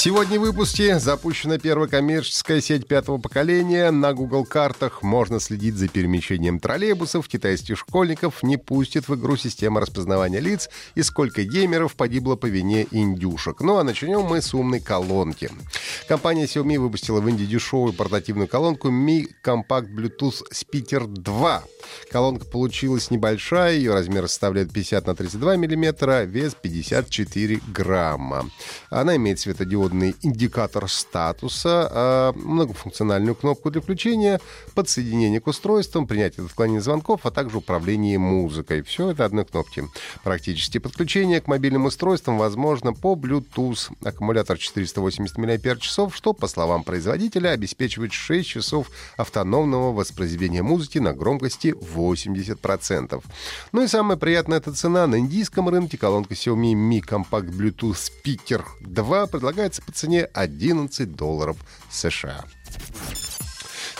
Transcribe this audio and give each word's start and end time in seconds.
Сегодня 0.00 0.38
в 0.38 0.42
выпуске 0.42 1.00
запущена 1.00 1.58
первая 1.58 1.88
коммерческая 1.88 2.60
сеть 2.60 2.86
пятого 2.86 3.18
поколения. 3.18 3.90
На 3.90 4.14
Google 4.14 4.44
картах 4.44 5.02
можно 5.02 5.40
следить 5.40 5.74
за 5.74 5.88
перемещением 5.88 6.60
троллейбусов. 6.60 7.26
Китайских 7.26 7.78
школьников 7.78 8.44
не 8.44 8.58
пустит 8.58 9.08
в 9.08 9.16
игру 9.16 9.36
система 9.36 9.80
распознавания 9.80 10.38
лиц. 10.38 10.70
И 10.94 11.02
сколько 11.02 11.42
геймеров 11.42 11.96
погибло 11.96 12.36
по 12.36 12.46
вине 12.46 12.86
индюшек. 12.92 13.60
Ну 13.60 13.78
а 13.78 13.82
начнем 13.82 14.20
мы 14.20 14.40
с 14.40 14.54
умной 14.54 14.78
колонки. 14.78 15.50
Компания 16.06 16.44
Xiaomi 16.44 16.78
выпустила 16.78 17.20
в 17.20 17.28
Индии 17.28 17.44
дешевую 17.44 17.92
портативную 17.92 18.46
колонку 18.46 18.90
Mi 18.90 19.26
Compact 19.44 19.92
Bluetooth 19.92 20.44
Speaker 20.52 21.08
2. 21.08 21.64
Колонка 22.12 22.46
получилась 22.46 23.10
небольшая, 23.10 23.74
ее 23.74 23.94
размер 23.94 24.28
составляет 24.28 24.72
50 24.72 25.08
на 25.08 25.16
32 25.16 25.56
мм, 25.56 26.24
вес 26.24 26.54
54 26.54 27.60
грамма. 27.74 28.48
Она 28.90 29.16
имеет 29.16 29.38
светодиодный 29.38 30.16
индикатор 30.22 30.88
статуса, 30.88 31.88
а, 31.90 32.32
многофункциональную 32.32 33.34
кнопку 33.34 33.70
для 33.70 33.80
включения, 33.80 34.40
подсоединение 34.74 35.40
к 35.40 35.46
устройствам, 35.46 36.06
принятие 36.06 36.44
и 36.44 36.46
отклонение 36.46 36.80
звонков, 36.80 37.20
а 37.24 37.30
также 37.30 37.58
управление 37.58 38.18
музыкой. 38.18 38.82
Все 38.82 39.10
это 39.10 39.24
одной 39.24 39.44
кнопки. 39.44 39.84
Практически 40.24 40.78
подключение 40.78 41.40
к 41.40 41.48
мобильным 41.48 41.84
устройствам 41.84 42.38
возможно 42.38 42.92
по 42.92 43.14
Bluetooth. 43.14 43.90
Аккумулятор 44.02 44.58
480 44.58 45.36
мАч, 45.38 45.84
что, 45.84 46.32
по 46.32 46.46
словам 46.46 46.84
производителя, 46.84 47.50
обеспечивает 47.50 48.12
6 48.12 48.48
часов 48.48 48.90
автономного 49.16 49.92
воспроизведения 49.92 50.62
музыки 50.62 50.98
на 50.98 51.12
громкости 51.12 51.74
80%. 51.78 53.22
Ну 53.72 53.82
и 53.82 53.86
самое 53.86 54.18
приятное— 54.18 54.58
это 54.58 54.72
цена. 54.72 55.06
На 55.06 55.18
индийском 55.18 55.68
рынке 55.68 55.98
колонка 55.98 56.34
Xiaomi 56.34 56.72
Mi 56.74 57.00
Compact 57.00 57.50
Bluetooth 57.50 57.96
Speaker 57.96 58.64
2 58.80 59.26
предлагается 59.26 59.82
по 59.82 59.92
цене 59.92 60.24
11 60.24 61.14
долларов 61.14 61.56
США. 61.90 62.44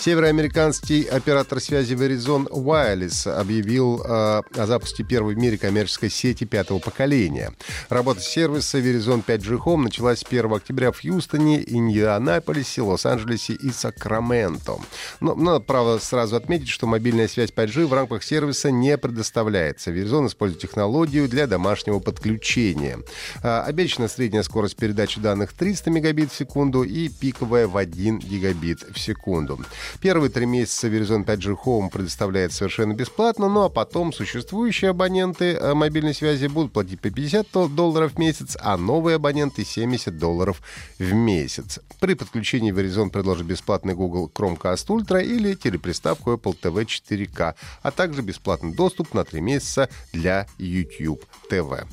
Североамериканский 0.00 1.02
оператор 1.02 1.58
связи 1.60 1.94
Verizon 1.94 2.48
Wireless 2.50 3.28
объявил 3.28 4.00
э, 4.00 4.06
о 4.08 4.66
запуске 4.66 5.02
первой 5.02 5.34
в 5.34 5.38
мире 5.38 5.58
коммерческой 5.58 6.08
сети 6.08 6.44
пятого 6.44 6.78
поколения. 6.78 7.52
Работа 7.88 8.20
сервиса 8.20 8.78
Verizon 8.78 9.24
5G 9.24 9.58
Home 9.64 9.82
началась 9.82 10.22
1 10.22 10.52
октября 10.52 10.92
в 10.92 11.00
Хьюстоне, 11.00 11.64
Индианаполисе, 11.66 12.82
Лос-Анджелесе 12.82 13.54
и 13.54 13.70
Сакраменто. 13.70 14.78
Но 15.18 15.34
надо, 15.34 15.58
правда, 15.58 15.98
сразу 15.98 16.36
отметить, 16.36 16.68
что 16.68 16.86
мобильная 16.86 17.26
связь 17.26 17.50
5G 17.50 17.86
в 17.86 17.92
рамках 17.92 18.22
сервиса 18.22 18.70
не 18.70 18.96
предоставляется. 18.98 19.90
Verizon 19.90 20.28
использует 20.28 20.62
технологию 20.62 21.28
для 21.28 21.48
домашнего 21.48 21.98
подключения. 21.98 23.00
Э, 23.42 23.62
обещана 23.62 24.06
средняя 24.06 24.44
скорость 24.44 24.76
передачи 24.76 25.18
данных 25.18 25.52
300 25.54 25.90
мегабит 25.90 26.30
в 26.30 26.36
секунду 26.36 26.84
и 26.84 27.08
пиковая 27.08 27.66
в 27.66 27.76
1 27.76 28.20
гигабит 28.20 28.84
в 28.94 28.98
секунду. 29.00 29.58
Первые 30.00 30.30
три 30.30 30.46
месяца 30.46 30.88
Verizon 30.88 31.24
5G 31.24 31.56
Home 31.64 31.90
предоставляет 31.90 32.52
совершенно 32.52 32.94
бесплатно, 32.94 33.48
ну 33.48 33.62
а 33.62 33.68
потом 33.68 34.12
существующие 34.12 34.90
абоненты 34.90 35.52
э, 35.54 35.74
мобильной 35.74 36.14
связи 36.14 36.46
будут 36.46 36.72
платить 36.72 37.00
по 37.00 37.10
50 37.10 37.74
долларов 37.74 38.14
в 38.14 38.18
месяц, 38.18 38.56
а 38.60 38.76
новые 38.76 39.16
абоненты 39.16 39.64
70 39.64 40.18
долларов 40.18 40.62
в 40.98 41.12
месяц. 41.12 41.80
При 42.00 42.14
подключении 42.14 42.72
Verizon 42.72 43.10
предложит 43.10 43.46
бесплатный 43.46 43.94
Google 43.94 44.30
Chromecast 44.32 44.86
Ultra 44.88 45.22
или 45.22 45.54
телеприставку 45.54 46.32
Apple 46.32 46.56
TV 46.60 46.84
4K, 46.84 47.54
а 47.82 47.90
также 47.90 48.22
бесплатный 48.22 48.74
доступ 48.74 49.14
на 49.14 49.24
три 49.24 49.40
месяца 49.40 49.88
для 50.12 50.46
YouTube 50.58 51.24
TV. 51.50 51.86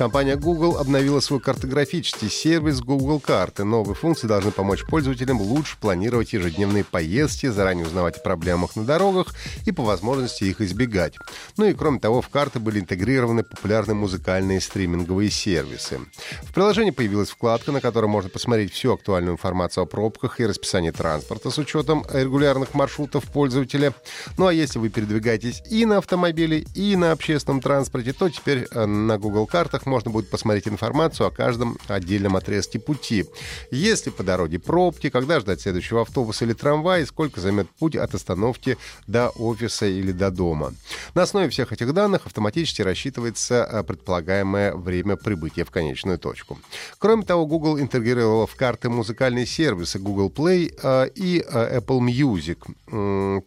Компания 0.00 0.36
Google 0.36 0.78
обновила 0.78 1.20
свой 1.20 1.40
картографический 1.40 2.30
сервис 2.30 2.80
Google 2.80 3.20
Карты. 3.20 3.64
Новые 3.64 3.94
функции 3.94 4.26
должны 4.26 4.50
помочь 4.50 4.86
пользователям 4.86 5.42
лучше 5.42 5.76
планировать 5.78 6.32
ежедневные 6.32 6.84
поездки, 6.84 7.48
заранее 7.48 7.84
узнавать 7.84 8.16
о 8.16 8.20
проблемах 8.20 8.76
на 8.76 8.84
дорогах 8.84 9.34
и 9.66 9.72
по 9.72 9.82
возможности 9.82 10.44
их 10.44 10.62
избегать. 10.62 11.16
Ну 11.58 11.66
и 11.66 11.74
кроме 11.74 12.00
того, 12.00 12.22
в 12.22 12.30
карты 12.30 12.60
были 12.60 12.80
интегрированы 12.80 13.42
популярные 13.42 13.94
музыкальные 13.94 14.62
стриминговые 14.62 15.30
сервисы. 15.30 16.00
В 16.44 16.54
приложении 16.54 16.92
появилась 16.92 17.28
вкладка, 17.28 17.70
на 17.70 17.82
которой 17.82 18.06
можно 18.06 18.30
посмотреть 18.30 18.72
всю 18.72 18.94
актуальную 18.94 19.34
информацию 19.34 19.84
о 19.84 19.86
пробках 19.86 20.40
и 20.40 20.46
расписании 20.46 20.92
транспорта 20.92 21.50
с 21.50 21.58
учетом 21.58 22.06
регулярных 22.10 22.72
маршрутов 22.72 23.24
пользователя. 23.24 23.92
Ну 24.38 24.46
а 24.46 24.54
если 24.54 24.78
вы 24.78 24.88
передвигаетесь 24.88 25.62
и 25.70 25.84
на 25.84 25.98
автомобиле, 25.98 26.64
и 26.74 26.96
на 26.96 27.12
общественном 27.12 27.60
транспорте, 27.60 28.14
то 28.14 28.30
теперь 28.30 28.66
э, 28.70 28.86
на 28.86 29.18
Google 29.18 29.46
картах 29.46 29.84
можно 29.90 30.10
будет 30.10 30.30
посмотреть 30.30 30.68
информацию 30.68 31.26
о 31.26 31.30
каждом 31.30 31.76
отдельном 31.88 32.36
отрезке 32.36 32.78
пути. 32.78 33.26
Есть 33.70 34.06
ли 34.06 34.12
по 34.12 34.22
дороге 34.22 34.58
пробки, 34.58 35.10
когда 35.10 35.40
ждать 35.40 35.60
следующего 35.60 36.02
автобуса 36.02 36.44
или 36.44 36.54
трамвая, 36.54 37.04
сколько 37.04 37.40
займет 37.40 37.68
путь 37.78 37.96
от 37.96 38.14
остановки 38.14 38.78
до 39.06 39.28
офиса 39.30 39.86
или 39.86 40.12
до 40.12 40.30
дома. 40.30 40.72
На 41.14 41.22
основе 41.22 41.48
всех 41.48 41.72
этих 41.72 41.92
данных 41.92 42.26
автоматически 42.26 42.82
рассчитывается 42.82 43.68
э, 43.70 43.82
предполагаемое 43.82 44.74
время 44.74 45.16
прибытия 45.16 45.64
в 45.64 45.70
конечную 45.70 46.18
точку. 46.18 46.58
Кроме 46.98 47.24
того, 47.24 47.46
Google 47.46 47.80
интегрировала 47.80 48.46
в 48.46 48.54
карты 48.54 48.88
музыкальные 48.88 49.46
сервисы 49.46 49.98
Google 49.98 50.30
Play 50.30 50.72
э, 50.82 51.10
и 51.14 51.44
э, 51.46 51.80
Apple 51.80 52.00
Music. 52.00 52.58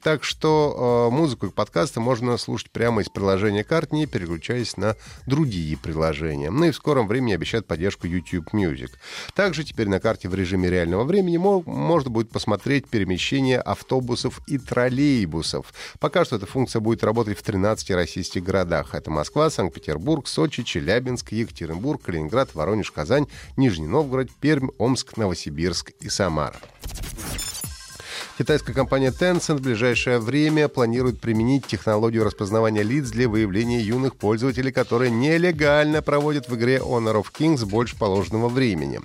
Так 0.03 0.23
что 0.23 1.09
музыку 1.11 1.47
и 1.47 1.49
подкасты 1.51 1.99
можно 1.99 2.37
слушать 2.37 2.71
прямо 2.71 3.01
из 3.01 3.09
приложения 3.09 3.63
карт, 3.63 3.91
не 3.91 4.05
переключаясь 4.05 4.77
на 4.77 4.95
другие 5.25 5.77
приложения 5.77 6.32
приложения. 6.33 6.49
Ну 6.49 6.65
и 6.65 6.71
в 6.71 6.75
скором 6.75 7.07
времени 7.07 7.33
обещают 7.33 7.67
поддержку 7.67 8.07
YouTube 8.07 8.53
Music. 8.53 8.91
Также 9.33 9.63
теперь 9.63 9.87
на 9.87 9.99
карте 9.99 10.29
в 10.29 10.35
режиме 10.35 10.69
реального 10.69 11.03
времени 11.03 11.37
можно 11.37 12.09
будет 12.09 12.29
посмотреть 12.29 12.87
перемещение 12.87 13.59
автобусов 13.59 14.41
и 14.47 14.57
троллейбусов. 14.57 15.73
Пока 15.99 16.25
что 16.25 16.37
эта 16.37 16.45
функция 16.45 16.79
будет 16.79 17.03
работать 17.03 17.37
в 17.37 17.43
13 17.43 17.91
российских 17.91 18.43
городах. 18.43 18.95
Это 18.95 19.11
Москва, 19.11 19.49
Санкт-Петербург, 19.49 20.27
Сочи, 20.27 20.63
Челябинск, 20.63 21.31
Екатеринбург, 21.31 22.01
Калининград, 22.01 22.53
Воронеж, 22.53 22.91
Казань, 22.91 23.27
Нижний 23.57 23.87
Новгород, 23.87 24.29
Пермь, 24.39 24.69
Омск, 24.77 25.17
Новосибирск 25.17 25.91
и 25.99 26.09
Самара. 26.09 26.59
Китайская 28.35 28.73
компания 28.73 29.11
Tencent 29.11 29.57
в 29.57 29.61
ближайшее 29.61 30.17
время 30.17 30.67
планирует 30.67 31.19
применить 31.19 31.67
технологию 31.67 32.23
распознавания 32.23 32.81
лиц 32.81 33.11
для 33.11 33.29
выявления 33.29 33.79
юных 33.79 34.15
пользователей, 34.15 34.71
которые 34.71 35.11
нелегально 35.11 36.01
проводят 36.01 36.49
в 36.49 36.55
игре 36.55 36.77
Honor 36.77 37.21
of 37.21 37.27
Kings 37.31 37.63
больше 37.63 37.95
положенного 37.95 38.49
времени. 38.49 39.01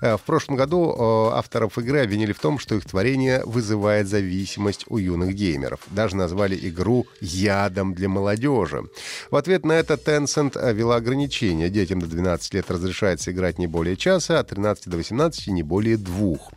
Э, 0.00 0.16
в 0.16 0.22
прошлом 0.22 0.56
году 0.56 0.94
э, 0.94 1.36
авторов 1.36 1.76
игры 1.76 2.00
обвинили 2.00 2.32
в 2.32 2.38
том, 2.38 2.58
что 2.58 2.74
их 2.74 2.86
творение 2.86 3.44
вызывает 3.44 4.08
зависимость 4.08 4.86
у 4.88 4.96
юных 4.96 5.34
геймеров. 5.34 5.80
Даже 5.88 6.16
назвали 6.16 6.58
игру 6.62 7.06
ядом 7.20 7.92
для 7.92 8.08
молодежи. 8.08 8.84
В 9.30 9.36
ответ 9.36 9.66
на 9.66 9.72
это 9.72 9.94
Tencent 9.94 10.56
ввела 10.72 10.96
ограничения. 10.96 11.68
Детям 11.68 12.00
до 12.00 12.06
12 12.06 12.54
лет 12.54 12.70
разрешается 12.70 13.30
играть 13.30 13.58
не 13.58 13.66
более 13.66 13.98
часа, 13.98 14.38
а 14.38 14.42
13 14.42 14.88
до 14.88 14.96
18 14.96 15.48
не 15.48 15.62
более 15.62 15.98
двух. 15.98 16.50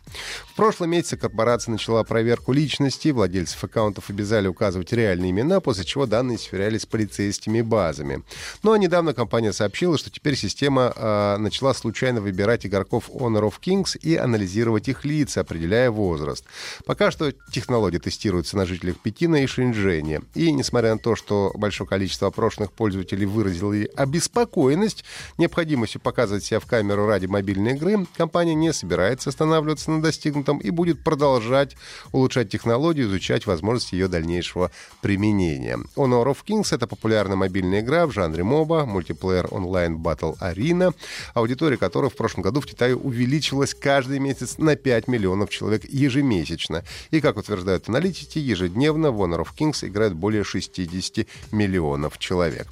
В 0.46 0.56
прошлом 0.56 0.90
месяце 0.90 1.18
корпорация 1.18 1.72
начала 1.72 2.02
проверку 2.14 2.52
личности, 2.52 3.08
владельцев 3.08 3.64
аккаунтов 3.64 4.08
обязали 4.08 4.46
указывать 4.46 4.92
реальные 4.92 5.32
имена, 5.32 5.58
после 5.58 5.84
чего 5.84 6.06
данные 6.06 6.38
сверялись 6.38 6.82
с 6.82 6.86
полицейскими 6.86 7.60
базами. 7.60 8.22
Ну 8.62 8.70
а 8.70 8.78
недавно 8.78 9.14
компания 9.14 9.52
сообщила, 9.52 9.98
что 9.98 10.10
теперь 10.10 10.36
система 10.36 10.92
э, 10.94 11.36
начала 11.38 11.74
случайно 11.74 12.20
выбирать 12.20 12.66
игроков 12.66 13.10
Honor 13.12 13.50
of 13.50 13.54
Kings 13.60 13.98
и 13.98 14.14
анализировать 14.14 14.86
их 14.86 15.04
лица, 15.04 15.40
определяя 15.40 15.90
возраст. 15.90 16.44
Пока 16.86 17.10
что 17.10 17.32
технология 17.50 17.98
тестируется 17.98 18.56
на 18.56 18.64
жителях 18.64 19.00
Пекина 19.00 19.42
и 19.42 19.48
Шэньчжэня. 19.48 20.22
И 20.34 20.52
несмотря 20.52 20.92
на 20.92 21.00
то, 21.00 21.16
что 21.16 21.50
большое 21.56 21.88
количество 21.88 22.28
опрошенных 22.28 22.70
пользователей 22.70 23.26
выразило 23.26 23.74
обеспокоенность 23.96 25.04
необходимостью 25.36 26.00
показывать 26.00 26.44
себя 26.44 26.60
в 26.60 26.66
камеру 26.66 27.08
ради 27.08 27.26
мобильной 27.26 27.72
игры, 27.72 28.06
компания 28.16 28.54
не 28.54 28.72
собирается 28.72 29.30
останавливаться 29.30 29.90
на 29.90 30.00
достигнутом 30.00 30.58
и 30.58 30.70
будет 30.70 31.02
продолжать 31.02 31.74
улучшать 32.12 32.50
технологию, 32.50 33.06
изучать 33.06 33.46
возможности 33.46 33.94
ее 33.94 34.08
дальнейшего 34.08 34.70
применения. 35.00 35.78
Honor 35.96 36.26
of 36.26 36.38
Kings— 36.46 36.68
это 36.74 36.86
популярная 36.86 37.36
мобильная 37.36 37.80
игра 37.80 38.06
в 38.06 38.12
жанре 38.12 38.44
моба, 38.44 38.84
мультиплеер 38.86 39.48
онлайн 39.50 39.96
Battle 39.96 40.38
Arena, 40.40 40.94
аудитория 41.34 41.76
которой 41.76 42.10
в 42.10 42.16
прошлом 42.16 42.42
году 42.42 42.60
в 42.60 42.66
Китае 42.66 42.96
увеличилась 42.96 43.74
каждый 43.74 44.18
месяц 44.18 44.58
на 44.58 44.76
5 44.76 45.08
миллионов 45.08 45.50
человек 45.50 45.84
ежемесячно. 45.84 46.84
И, 47.10 47.20
как 47.20 47.36
утверждают 47.36 47.88
аналитики, 47.88 48.38
ежедневно 48.38 49.10
в 49.10 49.22
Honor 49.22 49.44
of 49.44 49.48
Kings 49.56 49.86
играет 49.86 50.14
более 50.14 50.44
60 50.44 51.26
миллионов 51.52 52.18
человек. 52.18 52.68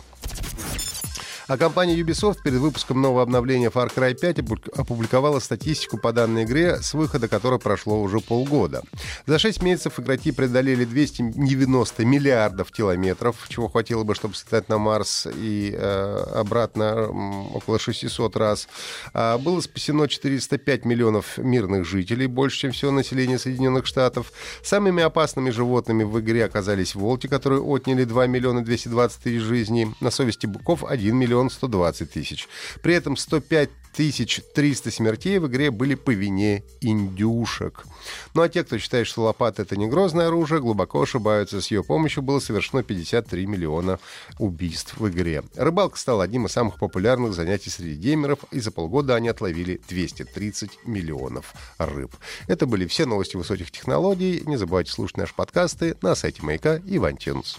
А 1.52 1.58
компания 1.58 2.00
Ubisoft 2.00 2.38
перед 2.42 2.60
выпуском 2.60 3.02
нового 3.02 3.20
обновления 3.20 3.68
Far 3.68 3.94
Cry 3.94 4.14
5 4.14 4.38
опубликовала 4.74 5.38
статистику 5.38 5.98
по 5.98 6.10
данной 6.10 6.44
игре, 6.44 6.78
с 6.80 6.94
выхода 6.94 7.28
которой 7.28 7.58
прошло 7.58 8.00
уже 8.00 8.20
полгода. 8.20 8.80
За 9.26 9.38
6 9.38 9.62
месяцев 9.62 10.00
игроки 10.00 10.32
преодолели 10.32 10.86
290 10.86 12.06
миллиардов 12.06 12.70
километров, 12.70 13.36
чего 13.48 13.68
хватило 13.68 14.02
бы, 14.02 14.14
чтобы 14.14 14.34
слетать 14.34 14.70
на 14.70 14.78
Марс 14.78 15.28
и 15.30 15.74
э, 15.76 16.24
обратно 16.36 17.10
около 17.52 17.78
600 17.78 18.34
раз. 18.38 18.66
А 19.12 19.36
было 19.36 19.60
спасено 19.60 20.08
405 20.08 20.86
миллионов 20.86 21.36
мирных 21.36 21.84
жителей, 21.84 22.28
больше, 22.28 22.60
чем 22.60 22.72
все 22.72 22.90
население 22.90 23.38
Соединенных 23.38 23.84
Штатов. 23.84 24.32
Самыми 24.62 25.02
опасными 25.02 25.50
животными 25.50 26.04
в 26.04 26.18
игре 26.18 26.46
оказались 26.46 26.94
волки, 26.94 27.26
которые 27.26 27.60
отняли 27.60 28.04
2 28.04 28.26
миллиона 28.26 28.64
220 28.64 29.22
тысяч 29.22 29.42
жизней. 29.42 29.94
На 30.00 30.10
совести 30.10 30.46
быков 30.46 30.82
1 30.82 31.14
миллион 31.42 31.50
120 31.50 32.10
тысяч. 32.10 32.48
При 32.82 32.94
этом 32.94 33.16
105 33.16 33.70
1300 33.92 34.90
смертей 34.90 35.38
в 35.38 35.48
игре 35.48 35.70
были 35.70 35.94
по 35.94 36.12
вине 36.12 36.62
индюшек. 36.80 37.84
Ну 38.32 38.40
а 38.40 38.48
те, 38.48 38.64
кто 38.64 38.78
считает, 38.78 39.06
что 39.06 39.24
лопата— 39.24 39.62
это 39.62 39.76
не 39.76 39.86
грозное 39.86 40.28
оружие, 40.28 40.62
глубоко 40.62 41.02
ошибаются. 41.02 41.60
С 41.60 41.70
ее 41.70 41.84
помощью 41.84 42.22
было 42.22 42.40
совершено 42.40 42.82
53 42.82 43.44
миллиона 43.44 43.98
убийств 44.38 44.96
в 44.96 45.08
игре. 45.10 45.42
Рыбалка 45.56 45.98
стала 45.98 46.24
одним 46.24 46.46
из 46.46 46.52
самых 46.52 46.78
популярных 46.78 47.34
занятий 47.34 47.68
среди 47.68 47.96
геймеров, 47.96 48.38
и 48.50 48.60
за 48.60 48.70
полгода 48.70 49.14
они 49.14 49.28
отловили 49.28 49.78
230 49.88 50.86
миллионов 50.86 51.52
рыб. 51.76 52.16
Это 52.46 52.64
были 52.64 52.86
все 52.86 53.04
новости 53.04 53.36
высоких 53.36 53.70
технологий. 53.70 54.42
Не 54.46 54.56
забывайте 54.56 54.90
слушать 54.90 55.18
наши 55.18 55.34
подкасты 55.34 55.96
на 56.00 56.14
сайте 56.14 56.42
Маяка 56.42 56.76
и 56.76 56.96
в. 56.96 57.58